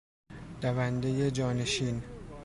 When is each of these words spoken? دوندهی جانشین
دوندهی 0.61 1.31
جانشین 1.31 2.03